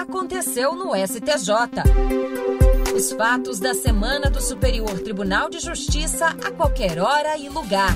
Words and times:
aconteceu 0.00 0.74
no 0.76 0.94
STJ. 0.94 1.82
Os 2.94 3.12
fatos 3.12 3.58
da 3.58 3.74
semana 3.74 4.30
do 4.30 4.40
Superior 4.40 5.00
Tribunal 5.00 5.50
de 5.50 5.58
Justiça 5.58 6.26
a 6.26 6.50
qualquer 6.52 7.00
hora 7.00 7.36
e 7.36 7.48
lugar. 7.48 7.92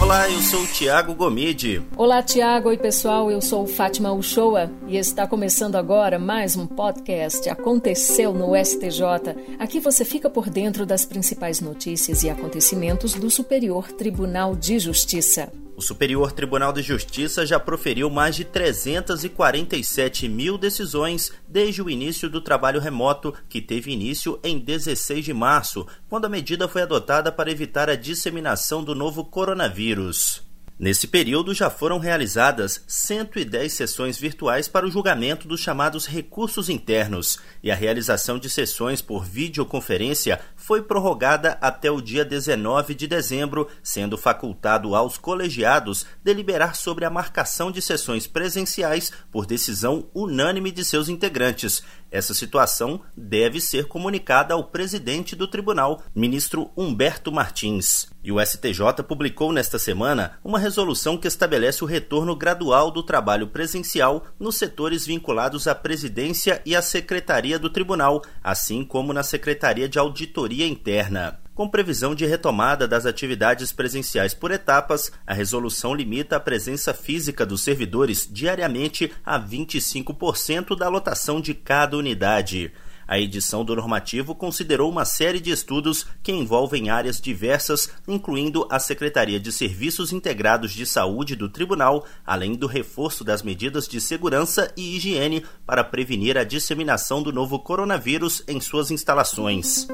Olá, 0.00 0.30
eu 0.30 0.40
sou 0.40 0.62
o 0.62 0.66
Tiago 0.66 1.14
Gomide. 1.14 1.82
Olá, 1.96 2.22
Tiago. 2.22 2.68
Oi, 2.68 2.76
pessoal. 2.76 3.30
Eu 3.30 3.40
sou 3.40 3.66
Fátima 3.66 4.12
Uchoa 4.12 4.70
e 4.86 4.96
está 4.96 5.26
começando 5.26 5.74
agora 5.74 6.18
mais 6.18 6.54
um 6.54 6.66
podcast 6.66 7.48
Aconteceu 7.48 8.32
no 8.32 8.52
STJ. 8.54 9.56
Aqui 9.58 9.80
você 9.80 10.04
fica 10.04 10.30
por 10.30 10.48
dentro 10.48 10.86
das 10.86 11.04
principais 11.04 11.60
notícias 11.60 12.22
e 12.22 12.30
acontecimentos 12.30 13.14
do 13.14 13.30
Superior 13.30 13.90
Tribunal 13.90 14.54
de 14.54 14.78
Justiça. 14.78 15.50
O 15.76 15.82
Superior 15.82 16.32
Tribunal 16.32 16.72
de 16.72 16.80
Justiça 16.80 17.44
já 17.44 17.60
proferiu 17.60 18.08
mais 18.08 18.34
de 18.34 18.46
347 18.46 20.26
mil 20.26 20.56
decisões 20.56 21.30
desde 21.46 21.82
o 21.82 21.90
início 21.90 22.30
do 22.30 22.40
trabalho 22.40 22.80
remoto, 22.80 23.34
que 23.46 23.60
teve 23.60 23.92
início 23.92 24.40
em 24.42 24.58
16 24.58 25.22
de 25.22 25.34
março, 25.34 25.86
quando 26.08 26.24
a 26.24 26.30
medida 26.30 26.66
foi 26.66 26.80
adotada 26.80 27.30
para 27.30 27.50
evitar 27.50 27.90
a 27.90 27.94
disseminação 27.94 28.82
do 28.82 28.94
novo 28.94 29.22
coronavírus. 29.22 30.45
Nesse 30.78 31.06
período, 31.06 31.54
já 31.54 31.70
foram 31.70 31.98
realizadas 31.98 32.84
110 32.86 33.72
sessões 33.72 34.18
virtuais 34.18 34.68
para 34.68 34.84
o 34.84 34.90
julgamento 34.90 35.48
dos 35.48 35.58
chamados 35.58 36.04
recursos 36.04 36.68
internos, 36.68 37.38
e 37.62 37.70
a 37.70 37.74
realização 37.74 38.38
de 38.38 38.50
sessões 38.50 39.00
por 39.00 39.24
videoconferência 39.24 40.38
foi 40.54 40.82
prorrogada 40.82 41.56
até 41.62 41.90
o 41.90 42.02
dia 42.02 42.26
19 42.26 42.94
de 42.94 43.06
dezembro, 43.06 43.66
sendo 43.82 44.18
facultado 44.18 44.94
aos 44.94 45.16
colegiados 45.16 46.04
deliberar 46.22 46.76
sobre 46.76 47.06
a 47.06 47.10
marcação 47.10 47.72
de 47.72 47.80
sessões 47.80 48.26
presenciais 48.26 49.10
por 49.32 49.46
decisão 49.46 50.10
unânime 50.14 50.70
de 50.70 50.84
seus 50.84 51.08
integrantes. 51.08 51.82
Essa 52.16 52.32
situação 52.32 53.02
deve 53.14 53.60
ser 53.60 53.88
comunicada 53.88 54.54
ao 54.54 54.64
presidente 54.64 55.36
do 55.36 55.46
tribunal, 55.46 56.02
ministro 56.14 56.70
Humberto 56.74 57.30
Martins. 57.30 58.06
E 58.24 58.32
o 58.32 58.42
STJ 58.42 59.02
publicou 59.06 59.52
nesta 59.52 59.78
semana 59.78 60.38
uma 60.42 60.58
resolução 60.58 61.18
que 61.18 61.28
estabelece 61.28 61.84
o 61.84 61.86
retorno 61.86 62.34
gradual 62.34 62.90
do 62.90 63.02
trabalho 63.02 63.48
presencial 63.48 64.24
nos 64.40 64.56
setores 64.56 65.04
vinculados 65.04 65.68
à 65.68 65.74
presidência 65.74 66.62
e 66.64 66.74
à 66.74 66.80
secretaria 66.80 67.58
do 67.58 67.68
tribunal, 67.68 68.22
assim 68.42 68.82
como 68.82 69.12
na 69.12 69.22
secretaria 69.22 69.86
de 69.86 69.98
auditoria 69.98 70.66
interna. 70.66 71.38
Com 71.56 71.66
previsão 71.66 72.14
de 72.14 72.26
retomada 72.26 72.86
das 72.86 73.06
atividades 73.06 73.72
presenciais 73.72 74.34
por 74.34 74.50
etapas, 74.50 75.10
a 75.26 75.32
resolução 75.32 75.94
limita 75.94 76.36
a 76.36 76.40
presença 76.40 76.92
física 76.92 77.46
dos 77.46 77.62
servidores 77.62 78.28
diariamente 78.30 79.10
a 79.24 79.40
25% 79.40 80.76
da 80.76 80.86
lotação 80.86 81.40
de 81.40 81.54
cada 81.54 81.96
unidade. 81.96 82.70
A 83.08 83.18
edição 83.18 83.64
do 83.64 83.74
normativo 83.74 84.34
considerou 84.34 84.90
uma 84.90 85.06
série 85.06 85.40
de 85.40 85.50
estudos 85.50 86.06
que 86.22 86.30
envolvem 86.30 86.90
áreas 86.90 87.18
diversas, 87.18 87.88
incluindo 88.06 88.68
a 88.70 88.78
Secretaria 88.78 89.40
de 89.40 89.50
Serviços 89.50 90.12
Integrados 90.12 90.72
de 90.72 90.84
Saúde 90.84 91.34
do 91.34 91.48
Tribunal, 91.48 92.04
além 92.26 92.54
do 92.54 92.66
reforço 92.66 93.24
das 93.24 93.42
medidas 93.42 93.88
de 93.88 93.98
segurança 93.98 94.70
e 94.76 94.94
higiene 94.94 95.42
para 95.64 95.82
prevenir 95.82 96.36
a 96.36 96.44
disseminação 96.44 97.22
do 97.22 97.32
novo 97.32 97.58
coronavírus 97.58 98.42
em 98.46 98.60
suas 98.60 98.90
instalações. 98.90 99.86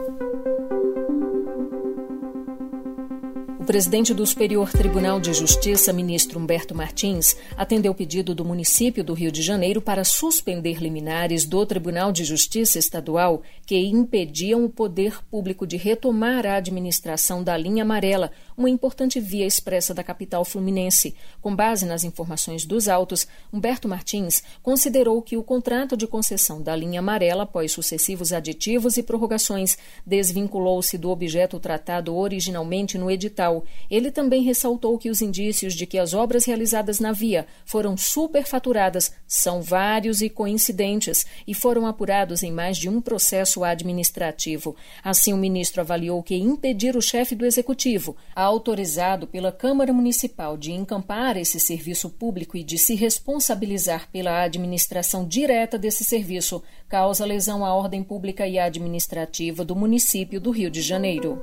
Presidente 3.73 4.13
do 4.13 4.27
Superior 4.27 4.71
Tribunal 4.71 5.19
de 5.19 5.33
Justiça, 5.33 5.95
ministro 5.95 6.39
Humberto 6.39 6.75
Martins, 6.75 7.35
atendeu 7.57 7.93
o 7.93 7.95
pedido 7.95 8.35
do 8.35 8.45
município 8.45 9.03
do 9.03 9.15
Rio 9.15 9.33
de 9.33 9.41
Janeiro 9.41 9.81
para 9.81 10.05
suspender 10.05 10.75
liminares 10.75 11.47
do 11.47 11.65
Tribunal 11.65 12.13
de 12.13 12.23
Justiça 12.23 12.79
Estadual 12.79 13.41
que 13.65 13.79
impediam 13.79 14.63
o 14.63 14.69
poder 14.69 15.25
público 15.31 15.67
de 15.67 15.79
retomar 15.79 16.45
a 16.45 16.57
administração 16.57 17.43
da 17.43 17.57
linha 17.57 17.83
amarela, 17.83 18.31
uma 18.55 18.69
importante 18.69 19.19
via 19.19 19.47
expressa 19.47 19.95
da 19.95 20.05
capital 20.05 20.45
fluminense. 20.45 21.15
Com 21.41 21.57
base 21.57 21.87
nas 21.87 22.05
informações 22.05 22.67
dos 22.67 22.89
autos, 22.89 23.27
Humberto 23.51 23.89
Martins 23.89 24.43
considerou 24.63 25.23
que 25.23 25.39
o 25.39 25.43
contrato 25.43 25.97
de 25.97 26.07
concessão 26.07 26.61
da 26.61 26.77
linha 26.77 26.99
amarela, 26.99 27.45
após 27.45 27.73
sucessivos 27.73 28.35
aditivos 28.35 28.99
e 28.99 29.03
prorrogações, 29.03 29.79
desvinculou-se 30.07 30.99
do 30.99 31.09
objeto 31.09 31.59
tratado 31.59 32.15
originalmente 32.15 32.99
no 32.99 33.11
edital 33.11 33.62
ele 33.91 34.11
também 34.11 34.43
ressaltou 34.43 34.99
que 34.99 35.11
os 35.11 35.21
indícios 35.21 35.75
de 35.75 35.87
que 35.87 35.99
as 35.99 36.15
obras 36.15 36.45
realizadas 36.45 37.01
na 37.01 37.13
via 37.13 37.47
foram 37.65 37.97
superfaturadas 37.97 39.13
são 39.27 39.63
vários 39.63 40.21
e 40.21 40.29
coincidentes 40.29 41.27
e 41.47 41.55
foram 41.55 41.87
apurados 41.87 42.43
em 42.43 42.53
mais 42.53 42.77
de 42.77 42.89
um 42.89 43.01
processo 43.01 43.65
administrativo. 43.65 44.77
Assim, 45.03 45.33
o 45.33 45.37
ministro 45.37 45.81
avaliou 45.81 46.23
que 46.23 46.37
impedir 46.37 46.97
o 46.97 47.03
chefe 47.03 47.35
do 47.35 47.47
executivo, 47.47 48.17
autorizado 48.35 49.27
pela 49.27 49.53
Câmara 49.53 49.93
Municipal 49.93 50.57
de 50.57 50.73
encampar 50.73 51.37
esse 51.37 51.59
serviço 51.59 52.11
público 52.11 52.57
e 52.57 52.65
de 52.65 52.79
se 52.79 52.95
responsabilizar 52.95 54.09
pela 54.11 54.43
administração 54.43 55.27
direta 55.27 55.79
desse 55.79 56.05
serviço, 56.05 56.63
causa 56.89 57.25
lesão 57.25 57.65
à 57.65 57.75
ordem 57.75 58.03
pública 58.03 58.47
e 58.47 58.59
administrativa 58.59 59.65
do 59.65 59.75
município 59.75 60.41
do 60.41 60.51
Rio 60.51 60.71
de 60.71 60.81
Janeiro. 60.81 61.41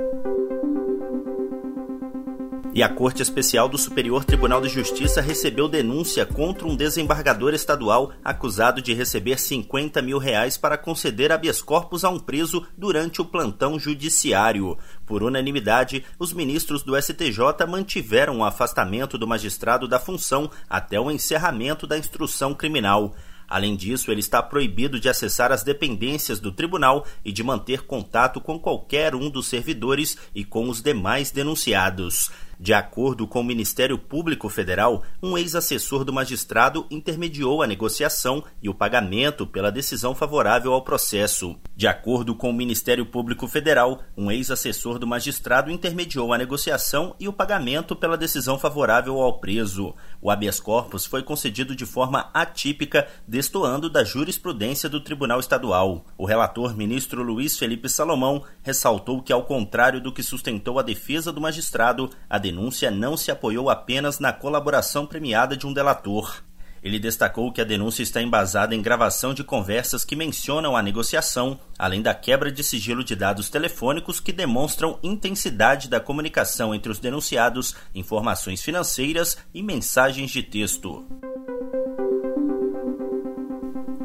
E 2.72 2.84
a 2.84 2.88
Corte 2.88 3.24
Especial 3.24 3.68
do 3.68 3.80
Superior 3.80 4.24
Tribunal 4.24 4.62
de 4.62 4.70
Justiça 4.70 5.22
recebeu 5.22 5.68
denúncia 5.68 6.24
contra 6.24 6.68
um 6.68 6.76
desembargador 6.76 7.56
estadual 7.56 8.12
acusado 8.24 8.80
de 8.80 8.94
receber 8.94 9.40
50 9.40 10.02
mil 10.04 10.20
reais 10.20 10.56
para 10.56 10.78
conceder 10.78 11.32
habeas 11.32 11.64
corpus 11.64 12.04
a 12.04 12.10
um 12.10 12.20
preso 12.20 12.66
durante 12.78 13.22
o 13.22 13.26
plantão 13.26 13.80
judiciário. 13.80 14.78
Por 15.04 15.24
unanimidade, 15.24 16.06
os 16.20 16.32
ministros 16.32 16.84
do 16.84 16.96
STJ 16.96 17.66
mantiveram 17.68 18.38
o 18.38 18.44
afastamento 18.44 19.18
do 19.18 19.28
magistrado 19.28 19.88
da 19.88 20.00
função 20.00 20.50
até 20.70 21.00
o 21.00 21.10
encerramento 21.10 21.88
da 21.88 21.98
instrução 21.98 22.54
criminal. 22.54 23.16
Além 23.50 23.76
disso, 23.76 24.12
ele 24.12 24.20
está 24.20 24.44
proibido 24.44 25.00
de 25.00 25.10
acessar 25.10 25.52
as 25.52 25.64
dependências 25.64 26.40
do 26.40 26.52
tribunal 26.52 27.04
e 27.26 27.32
de 27.32 27.44
manter 27.44 27.82
contato 27.82 28.40
com 28.40 28.60
qualquer 28.60 29.16
um 29.16 29.28
dos 29.28 29.48
servidores 29.48 30.16
e 30.36 30.46
com 30.46 30.70
os 30.70 30.84
demais 30.84 31.32
denunciados. 31.32 32.30
De 32.62 32.74
acordo 32.74 33.26
com 33.26 33.40
o 33.40 33.44
Ministério 33.44 33.98
Público 33.98 34.50
Federal, 34.50 35.02
um 35.24 35.38
ex-assessor 35.38 36.04
do 36.04 36.12
magistrado 36.12 36.86
intermediou 36.92 37.64
a 37.64 37.68
negociação 37.68 38.44
e 38.62 38.68
o 38.68 38.74
pagamento 38.74 39.48
pela 39.48 39.72
decisão 39.72 40.14
favorável 40.14 40.74
ao 40.74 40.82
processo. 40.82 41.56
De 41.74 41.88
acordo 41.88 42.36
com 42.36 42.50
o 42.50 42.54
Ministério 42.54 43.06
Público 43.06 43.48
Federal, 43.48 44.04
um 44.18 44.30
ex-assessor 44.30 45.00
do 45.00 45.08
magistrado 45.08 45.72
intermediou 45.72 46.34
a 46.34 46.38
negociação 46.38 47.16
e 47.18 47.30
o 47.30 47.34
pagamento 47.34 47.96
pela 47.96 48.18
decisão 48.18 48.60
favorável 48.60 49.22
ao 49.22 49.40
preso. 49.40 49.96
O 50.22 50.30
habeas 50.30 50.60
corpus 50.60 51.06
foi 51.06 51.24
concedido 51.24 51.74
de 51.74 51.86
forma 51.86 52.30
atípica, 52.34 53.08
destoando 53.26 53.90
da 53.90 54.04
jurisprudência 54.04 54.90
do 54.90 55.00
Tribunal 55.00 55.40
Estadual. 55.40 56.06
O 56.18 56.26
relator, 56.26 56.76
ministro 56.76 57.24
Luiz 57.24 57.58
Felipe 57.58 57.88
Salomão, 57.88 58.44
ressaltou 58.62 59.22
que, 59.22 59.32
ao 59.32 59.46
contrário 59.46 60.02
do 60.02 60.12
que 60.12 60.22
sustentou 60.22 60.78
a 60.78 60.84
defesa 60.84 61.32
do 61.32 61.40
magistrado, 61.40 62.10
a 62.30 62.38
denúncia 62.50 62.90
não 62.90 63.16
se 63.16 63.30
apoiou 63.30 63.70
apenas 63.70 64.20
na 64.20 64.34
colaboração 64.34 65.06
premiada 65.06 65.56
de 65.56 65.68
um 65.68 65.74
delator. 65.74 66.42
Ele 66.82 66.98
destacou 66.98 67.52
que 67.52 67.62
a 67.62 67.66
denúncia 67.66 68.02
está 68.02 68.22
embasada 68.22 68.74
em 68.74 68.82
gravação 68.82 69.34
de 69.34 69.44
conversas 69.44 70.04
que 70.04 70.16
mencionam 70.16 70.76
a 70.76 70.82
negociação, 70.82 71.60
além 71.78 72.02
da 72.02 72.16
quebra 72.16 72.52
de 72.52 72.64
sigilo 72.64 73.04
de 73.04 73.16
dados 73.16 73.50
telefônicos 73.50 74.20
que 74.20 74.32
demonstram 74.32 74.98
intensidade 75.04 75.90
da 75.90 76.00
comunicação 76.00 76.74
entre 76.74 76.92
os 76.92 76.98
denunciados, 76.98 77.76
informações 77.94 78.64
financeiras 78.64 79.38
e 79.54 79.62
mensagens 79.62 80.32
de 80.32 80.42
texto. 80.42 81.06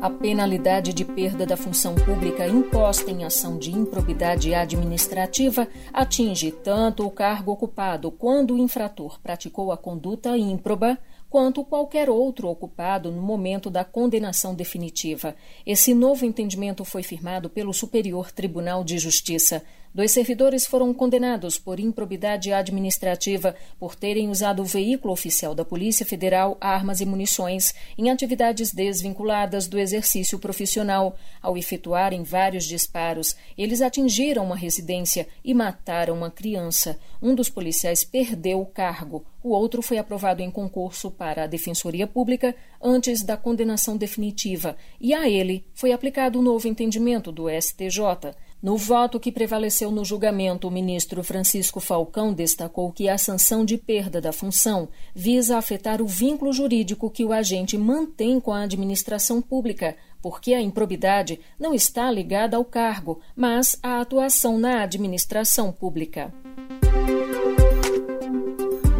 A 0.04 0.10
penalidade 0.10 0.92
de 0.92 1.02
perda 1.02 1.46
da 1.46 1.56
função 1.56 1.94
pública 1.94 2.46
imposta 2.46 3.10
em 3.10 3.24
ação 3.24 3.56
de 3.56 3.72
improbidade 3.72 4.52
administrativa 4.54 5.66
atinge 5.94 6.52
tanto 6.52 7.06
o 7.06 7.10
cargo 7.10 7.52
ocupado 7.52 8.10
quando 8.10 8.52
o 8.52 8.58
infrator 8.58 9.18
praticou 9.22 9.72
a 9.72 9.78
conduta 9.78 10.36
ímproba, 10.36 10.98
quanto 11.34 11.64
qualquer 11.64 12.08
outro 12.08 12.46
ocupado 12.46 13.10
no 13.10 13.20
momento 13.20 13.68
da 13.68 13.84
condenação 13.84 14.54
definitiva. 14.54 15.34
Esse 15.66 15.92
novo 15.92 16.24
entendimento 16.24 16.84
foi 16.84 17.02
firmado 17.02 17.50
pelo 17.50 17.74
Superior 17.74 18.30
Tribunal 18.30 18.84
de 18.84 18.98
Justiça. 18.98 19.60
Dois 19.92 20.12
servidores 20.12 20.64
foram 20.64 20.94
condenados 20.94 21.58
por 21.58 21.80
improbidade 21.80 22.52
administrativa 22.52 23.56
por 23.80 23.96
terem 23.96 24.30
usado 24.30 24.62
o 24.62 24.64
veículo 24.64 25.12
oficial 25.12 25.56
da 25.56 25.64
Polícia 25.64 26.06
Federal, 26.06 26.56
armas 26.60 27.00
e 27.00 27.04
munições 27.04 27.74
em 27.98 28.10
atividades 28.10 28.72
desvinculadas 28.72 29.66
do 29.66 29.76
exercício 29.76 30.38
profissional. 30.38 31.16
Ao 31.42 31.58
efetuarem 31.58 32.22
vários 32.22 32.64
disparos, 32.64 33.34
eles 33.58 33.82
atingiram 33.82 34.44
uma 34.44 34.56
residência 34.56 35.26
e 35.44 35.52
mataram 35.52 36.14
uma 36.14 36.30
criança. 36.30 36.96
Um 37.20 37.34
dos 37.34 37.48
policiais 37.48 38.04
perdeu 38.04 38.60
o 38.60 38.66
cargo. 38.66 39.26
O 39.44 39.50
outro 39.50 39.82
foi 39.82 39.98
aprovado 39.98 40.40
em 40.40 40.50
concurso 40.50 41.10
para 41.10 41.44
a 41.44 41.46
Defensoria 41.46 42.06
Pública 42.06 42.56
antes 42.82 43.22
da 43.22 43.36
condenação 43.36 43.94
definitiva, 43.94 44.74
e 44.98 45.12
a 45.12 45.28
ele 45.28 45.66
foi 45.74 45.92
aplicado 45.92 46.38
o 46.38 46.42
novo 46.42 46.66
entendimento 46.66 47.30
do 47.30 47.44
STJ. 47.50 48.34
No 48.62 48.78
voto 48.78 49.20
que 49.20 49.30
prevaleceu 49.30 49.90
no 49.90 50.02
julgamento, 50.02 50.66
o 50.66 50.70
ministro 50.70 51.22
Francisco 51.22 51.78
Falcão 51.78 52.32
destacou 52.32 52.90
que 52.90 53.06
a 53.06 53.18
sanção 53.18 53.66
de 53.66 53.76
perda 53.76 54.18
da 54.18 54.32
função 54.32 54.88
visa 55.14 55.58
afetar 55.58 56.00
o 56.00 56.06
vínculo 56.06 56.50
jurídico 56.50 57.10
que 57.10 57.22
o 57.22 57.30
agente 57.30 57.76
mantém 57.76 58.40
com 58.40 58.50
a 58.50 58.62
administração 58.62 59.42
pública, 59.42 59.94
porque 60.22 60.54
a 60.54 60.62
improbidade 60.62 61.38
não 61.60 61.74
está 61.74 62.10
ligada 62.10 62.56
ao 62.56 62.64
cargo, 62.64 63.20
mas 63.36 63.78
à 63.82 64.00
atuação 64.00 64.58
na 64.58 64.82
administração 64.84 65.70
pública. 65.70 66.32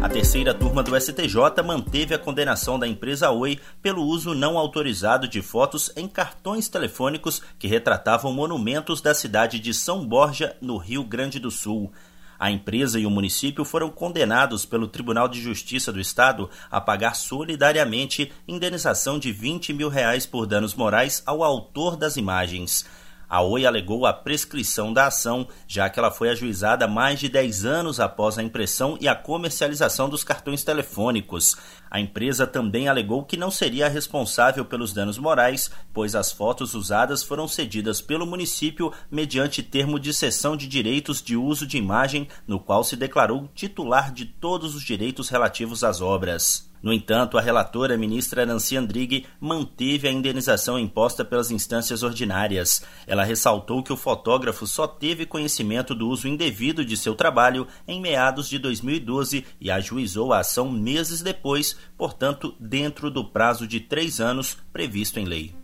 A 0.05 0.07
terceira 0.07 0.53
turma 0.53 0.83
do 0.83 0.95
STJ 0.95 1.63
manteve 1.65 2.13
a 2.13 2.19
condenação 2.19 2.77
da 2.77 2.87
empresa 2.87 3.31
Oi 3.31 3.59
pelo 3.81 4.03
uso 4.03 4.35
não 4.35 4.55
autorizado 4.55 5.27
de 5.27 5.41
fotos 5.41 5.91
em 5.97 6.07
cartões 6.07 6.69
telefônicos 6.69 7.41
que 7.57 7.65
retratavam 7.67 8.31
monumentos 8.31 9.01
da 9.01 9.15
cidade 9.15 9.59
de 9.59 9.73
São 9.73 10.05
Borja, 10.05 10.55
no 10.61 10.77
Rio 10.77 11.03
Grande 11.03 11.39
do 11.39 11.49
Sul. 11.49 11.91
A 12.37 12.51
empresa 12.51 12.99
e 12.99 13.07
o 13.07 13.09
município 13.09 13.65
foram 13.65 13.89
condenados 13.89 14.63
pelo 14.63 14.87
Tribunal 14.87 15.27
de 15.27 15.41
Justiça 15.41 15.91
do 15.91 15.99
Estado 15.99 16.51
a 16.69 16.79
pagar 16.79 17.15
solidariamente 17.15 18.31
indenização 18.47 19.17
de 19.17 19.31
20 19.31 19.73
mil 19.73 19.89
reais 19.89 20.23
por 20.23 20.45
danos 20.45 20.75
morais 20.75 21.23
ao 21.25 21.41
autor 21.41 21.97
das 21.97 22.15
imagens. 22.15 22.85
A 23.29 23.41
Oi 23.41 23.65
alegou 23.65 24.05
a 24.05 24.13
prescrição 24.13 24.93
da 24.93 25.07
ação, 25.07 25.47
já 25.67 25.89
que 25.89 25.99
ela 25.99 26.11
foi 26.11 26.29
ajuizada 26.29 26.87
mais 26.87 27.19
de 27.19 27.27
10 27.27 27.65
anos 27.65 27.99
após 27.99 28.37
a 28.37 28.43
impressão 28.43 28.97
e 29.01 29.07
a 29.07 29.15
comercialização 29.15 30.07
dos 30.07 30.23
cartões 30.23 30.63
telefônicos. 30.63 31.57
A 31.95 31.99
empresa 32.01 32.45
também 32.45 32.89
alegou 32.89 33.23
que 33.23 33.37
não 33.37 33.49
seria 33.49 33.87
responsável 33.87 34.65
pelos 34.65 34.91
danos 34.91 35.17
morais, 35.17 35.71
pois 35.93 36.13
as 36.13 36.29
fotos 36.29 36.73
usadas 36.73 37.23
foram 37.23 37.47
cedidas 37.47 38.01
pelo 38.01 38.25
município 38.25 38.91
mediante 39.09 39.63
termo 39.63 39.97
de 39.97 40.13
cessão 40.13 40.57
de 40.57 40.67
direitos 40.67 41.21
de 41.21 41.37
uso 41.37 41.65
de 41.65 41.77
imagem, 41.77 42.27
no 42.45 42.59
qual 42.59 42.83
se 42.83 42.97
declarou 42.97 43.49
titular 43.55 44.11
de 44.11 44.25
todos 44.25 44.75
os 44.75 44.83
direitos 44.83 45.29
relativos 45.29 45.85
às 45.85 46.01
obras. 46.01 46.69
No 46.85 46.93
entanto, 46.93 47.35
a 47.35 47.41
relatora, 47.41 47.97
ministra 47.97 48.45
Nancy 48.45 48.77
Andrighi, 48.77 49.25
manteve 49.39 50.07
a 50.07 50.11
indenização 50.11 50.77
imposta 50.77 51.25
pelas 51.25 51.49
instâncias 51.49 52.03
ordinárias. 52.03 52.83
Ela 53.07 53.23
ressaltou 53.23 53.81
que 53.81 53.91
o 53.91 53.97
fotógrafo 53.97 54.67
só 54.67 54.85
teve 54.85 55.25
conhecimento 55.25 55.95
do 55.95 56.07
uso 56.07 56.27
indevido 56.27 56.85
de 56.85 56.95
seu 56.95 57.15
trabalho 57.15 57.67
em 57.87 57.99
meados 57.99 58.47
de 58.47 58.59
2012 58.59 59.43
e 59.59 59.71
ajuizou 59.71 60.31
a 60.31 60.41
ação 60.41 60.69
meses 60.69 61.23
depois, 61.23 61.75
portanto, 61.97 62.55
dentro 62.59 63.09
do 63.09 63.25
prazo 63.25 63.67
de 63.67 63.79
três 63.79 64.19
anos 64.19 64.57
previsto 64.71 65.19
em 65.19 65.25
lei. 65.25 65.55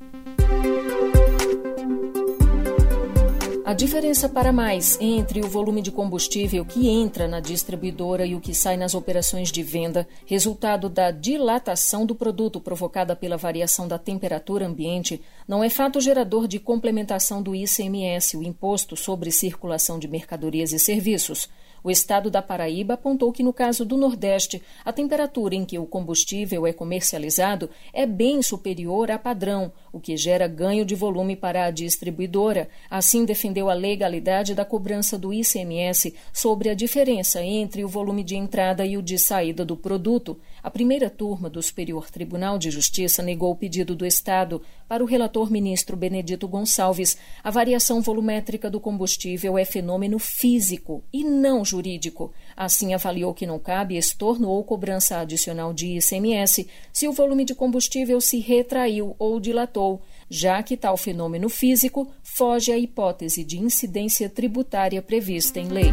A 3.71 3.73
diferença 3.73 4.27
para 4.27 4.51
mais 4.51 4.97
entre 4.99 5.39
o 5.39 5.47
volume 5.47 5.81
de 5.81 5.93
combustível 5.93 6.65
que 6.65 6.89
entra 6.89 7.25
na 7.25 7.39
distribuidora 7.39 8.25
e 8.25 8.35
o 8.35 8.41
que 8.41 8.53
sai 8.53 8.75
nas 8.75 8.93
operações 8.93 9.49
de 9.49 9.63
venda, 9.63 10.05
resultado 10.25 10.89
da 10.89 11.09
dilatação 11.09 12.05
do 12.05 12.13
produto 12.13 12.59
provocada 12.59 13.15
pela 13.15 13.37
variação 13.37 13.87
da 13.87 13.97
temperatura 13.97 14.67
ambiente, 14.67 15.21
não 15.47 15.63
é 15.63 15.69
fato 15.69 16.01
gerador 16.01 16.49
de 16.49 16.59
complementação 16.59 17.41
do 17.41 17.55
ICMS, 17.55 18.35
o 18.35 18.43
Imposto 18.43 18.97
sobre 18.97 19.31
Circulação 19.31 19.97
de 19.97 20.09
Mercadorias 20.09 20.73
e 20.73 20.79
Serviços. 20.79 21.47
O 21.83 21.89
estado 21.89 22.29
da 22.29 22.41
Paraíba 22.41 22.93
apontou 22.93 23.31
que, 23.31 23.41
no 23.41 23.51
caso 23.51 23.83
do 23.83 23.97
Nordeste, 23.97 24.61
a 24.85 24.93
temperatura 24.93 25.55
em 25.55 25.65
que 25.65 25.79
o 25.79 25.85
combustível 25.85 26.67
é 26.67 26.73
comercializado 26.73 27.69
é 27.91 28.05
bem 28.05 28.43
superior 28.43 29.09
à 29.09 29.17
padrão, 29.17 29.71
o 29.91 29.99
que 29.99 30.15
gera 30.15 30.47
ganho 30.47 30.85
de 30.85 30.93
volume 30.93 31.35
para 31.35 31.65
a 31.65 31.71
distribuidora. 31.71 32.69
Assim, 32.89 33.25
defendeu 33.25 33.67
a 33.67 33.73
legalidade 33.73 34.53
da 34.53 34.63
cobrança 34.63 35.17
do 35.17 35.33
ICMS 35.33 36.13
sobre 36.31 36.69
a 36.69 36.75
diferença 36.75 37.43
entre 37.43 37.83
o 37.83 37.87
volume 37.87 38.23
de 38.23 38.35
entrada 38.35 38.85
e 38.85 38.95
o 38.95 39.01
de 39.01 39.17
saída 39.17 39.65
do 39.65 39.75
produto. 39.75 40.39
A 40.61 40.69
primeira 40.69 41.09
turma 41.09 41.49
do 41.49 41.61
Superior 41.63 42.11
Tribunal 42.11 42.59
de 42.59 42.69
Justiça 42.69 43.23
negou 43.23 43.51
o 43.51 43.55
pedido 43.55 43.95
do 43.95 44.05
Estado. 44.05 44.61
Para 44.87 45.03
o 45.03 45.07
relator 45.07 45.49
ministro 45.49 45.97
Benedito 45.97 46.47
Gonçalves, 46.47 47.17
a 47.43 47.49
variação 47.49 48.01
volumétrica 48.01 48.69
do 48.69 48.79
combustível 48.79 49.57
é 49.57 49.65
fenômeno 49.65 50.19
físico 50.19 51.03
e 51.11 51.23
não 51.23 51.65
jurídico. 51.71 52.31
Assim, 52.55 52.93
avaliou 52.93 53.33
que 53.33 53.47
não 53.47 53.57
cabe 53.57 53.97
estorno 53.97 54.49
ou 54.49 54.63
cobrança 54.63 55.17
adicional 55.17 55.73
de 55.73 55.97
ICMS 55.97 56.67
se 56.93 57.07
o 57.07 57.13
volume 57.13 57.45
de 57.45 57.55
combustível 57.55 58.21
se 58.21 58.39
retraiu 58.39 59.15
ou 59.17 59.39
dilatou, 59.39 60.01
já 60.29 60.61
que 60.61 60.77
tal 60.77 60.97
fenômeno 60.97 61.49
físico 61.49 62.07
foge 62.23 62.71
à 62.71 62.77
hipótese 62.77 63.43
de 63.43 63.59
incidência 63.59 64.29
tributária 64.29 65.01
prevista 65.01 65.59
em 65.59 65.67
lei. 65.67 65.91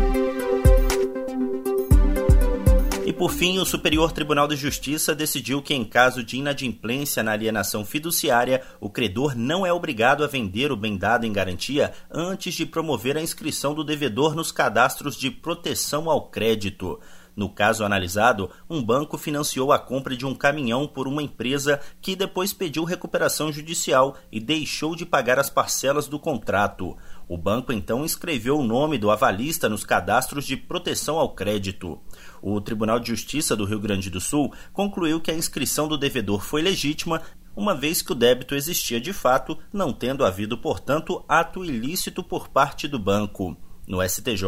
Por 3.19 3.32
fim, 3.32 3.59
o 3.59 3.65
Superior 3.67 4.12
Tribunal 4.12 4.47
de 4.47 4.55
Justiça 4.55 5.12
decidiu 5.12 5.61
que, 5.61 5.75
em 5.75 5.85
caso 5.85 6.23
de 6.23 6.37
inadimplência 6.37 7.20
na 7.20 7.32
alienação 7.32 7.85
fiduciária, 7.85 8.62
o 8.81 8.88
credor 8.88 9.37
não 9.37 9.67
é 9.67 9.73
obrigado 9.73 10.23
a 10.23 10.29
vender 10.29 10.70
o 10.70 10.76
bem 10.76 10.97
dado 10.97 11.26
em 11.26 11.32
garantia 11.32 11.93
antes 12.09 12.55
de 12.55 12.65
promover 12.65 13.17
a 13.17 13.20
inscrição 13.20 13.75
do 13.75 13.82
devedor 13.82 14.37
nos 14.37 14.53
cadastros 14.53 15.17
de 15.17 15.32
proteção 15.32 16.09
ao 16.09 16.29
crédito. 16.29 17.00
No 17.38 17.49
caso 17.49 17.85
analisado, 17.85 18.50
um 18.69 18.82
banco 18.82 19.17
financiou 19.17 19.70
a 19.70 19.79
compra 19.79 20.17
de 20.17 20.26
um 20.26 20.35
caminhão 20.35 20.88
por 20.88 21.06
uma 21.06 21.23
empresa 21.23 21.79
que 22.02 22.17
depois 22.17 22.52
pediu 22.52 22.82
recuperação 22.82 23.52
judicial 23.52 24.17
e 24.32 24.40
deixou 24.40 24.96
de 24.96 25.06
pagar 25.06 25.38
as 25.38 25.49
parcelas 25.49 26.08
do 26.08 26.19
contrato. 26.19 26.96
O 27.29 27.38
banco 27.38 27.73
então 27.73 28.05
inscreveu 28.05 28.58
o 28.58 28.64
nome 28.64 28.99
do 28.99 29.08
avalista 29.08 29.69
nos 29.69 29.85
cadastros 29.85 30.44
de 30.44 30.56
proteção 30.56 31.17
ao 31.17 31.32
crédito. 31.32 32.00
O 32.43 32.61
Tribunal 32.61 32.99
de 32.99 33.06
Justiça 33.06 33.55
do 33.55 33.64
Rio 33.64 33.79
Grande 33.79 34.11
do 34.11 34.20
Sul 34.20 34.52
concluiu 34.73 35.20
que 35.20 35.31
a 35.31 35.37
inscrição 35.37 35.87
do 35.87 35.96
devedor 35.96 36.41
foi 36.41 36.61
legítima, 36.61 37.23
uma 37.55 37.73
vez 37.73 38.02
que 38.02 38.11
o 38.11 38.17
débito 38.17 38.56
existia 38.56 39.00
de 39.00 39.12
fato, 39.12 39.56
não 39.73 39.93
tendo 39.93 40.25
havido, 40.25 40.58
portanto, 40.58 41.25
ato 41.29 41.64
ilícito 41.64 42.20
por 42.20 42.49
parte 42.49 42.88
do 42.88 42.99
banco. 42.99 43.56
No 43.88 44.06
STJ, 44.06 44.44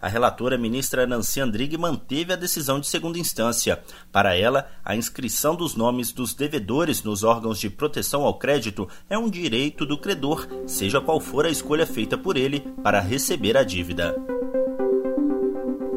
a 0.00 0.06
relatora 0.06 0.56
ministra 0.56 1.04
Nancy 1.04 1.40
Andrighi 1.40 1.76
manteve 1.76 2.32
a 2.32 2.36
decisão 2.36 2.78
de 2.78 2.86
segunda 2.86 3.18
instância. 3.18 3.82
Para 4.12 4.36
ela, 4.36 4.70
a 4.84 4.94
inscrição 4.94 5.56
dos 5.56 5.74
nomes 5.74 6.12
dos 6.12 6.32
devedores 6.32 7.02
nos 7.02 7.24
órgãos 7.24 7.58
de 7.58 7.68
proteção 7.68 8.22
ao 8.22 8.38
crédito 8.38 8.88
é 9.10 9.18
um 9.18 9.28
direito 9.28 9.84
do 9.84 9.98
credor, 9.98 10.46
seja 10.64 11.00
qual 11.00 11.18
for 11.18 11.44
a 11.44 11.50
escolha 11.50 11.84
feita 11.84 12.16
por 12.16 12.36
ele 12.36 12.60
para 12.84 13.00
receber 13.00 13.56
a 13.56 13.64
dívida. 13.64 14.14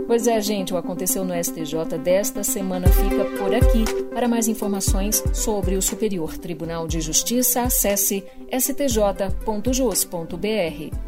Pois 0.07 0.25
é, 0.25 0.39
gente, 0.39 0.73
o 0.73 0.77
Aconteceu 0.77 1.25
no 1.25 1.33
STJ 1.33 1.97
desta 2.01 2.41
semana 2.41 2.87
fica 2.87 3.25
por 3.37 3.53
aqui. 3.53 3.83
Para 4.13 4.25
mais 4.25 4.47
informações 4.47 5.21
sobre 5.33 5.75
o 5.75 5.81
Superior 5.81 6.37
Tribunal 6.37 6.87
de 6.87 7.01
Justiça, 7.01 7.63
acesse 7.63 8.23
stj.jus.br. 8.49 9.27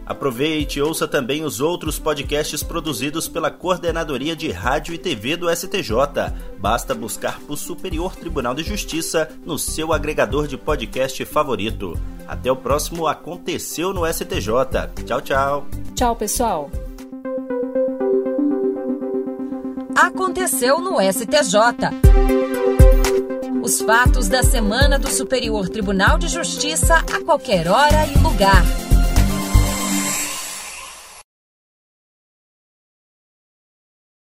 Aproveite 0.05 0.79
e 0.79 0.81
ouça 0.81 1.07
também 1.07 1.45
os 1.45 1.61
outros 1.61 1.97
podcasts 1.97 2.61
produzidos 2.61 3.29
pela 3.29 3.49
Coordenadoria 3.49 4.35
de 4.35 4.51
Rádio 4.51 4.93
e 4.93 4.97
TV 4.97 5.37
do 5.37 5.49
STJ. 5.49 5.93
Basta 6.59 6.93
buscar 6.93 7.39
por 7.39 7.57
Superior 7.57 8.17
Tribunal 8.17 8.53
de 8.53 8.63
Justiça 8.63 9.29
no 9.45 9.57
seu 9.57 9.93
agregador 9.93 10.45
de 10.45 10.57
podcast 10.57 11.23
favorito. 11.23 11.97
Até 12.27 12.51
o 12.51 12.55
próximo 12.55 13.07
Aconteceu 13.07 13.93
no 13.93 14.05
STJ. 14.05 14.51
Tchau, 15.05 15.21
tchau. 15.21 15.67
Tchau, 15.95 16.15
pessoal 16.17 16.69
aconteceu 20.07 20.79
no 20.79 20.97
STJ. 21.01 21.89
Os 23.61 23.81
fatos 23.81 24.27
da 24.27 24.41
semana 24.41 24.97
do 24.97 25.09
Superior 25.09 25.67
Tribunal 25.69 26.17
de 26.17 26.27
Justiça 26.27 26.95
a 26.95 27.23
qualquer 27.23 27.67
hora 27.67 28.05
e 28.07 28.17
lugar. 28.19 28.63